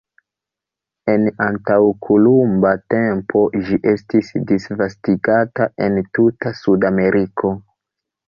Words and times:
En 1.11 1.25
antaŭkolumba 1.47 2.71
tempo 2.93 3.43
ĝi 3.67 3.77
estis 3.91 4.33
disvastigata 4.53 5.69
en 5.89 6.01
tuta 6.19 6.55
Sudameriko. 6.63 7.53